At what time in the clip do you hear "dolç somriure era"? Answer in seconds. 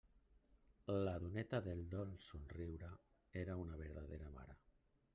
1.93-3.61